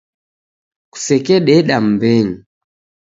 [0.91, 2.35] Kusekededa mbenyu